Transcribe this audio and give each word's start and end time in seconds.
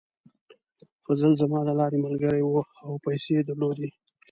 فضل 1.05 1.31
زما 1.41 1.59
د 1.65 1.69
لارې 1.79 1.97
ملګری 2.05 2.41
و 2.45 2.55
او 2.85 2.91
پیسې 3.05 3.29
یې 3.37 3.41
درلودې. 3.47 3.89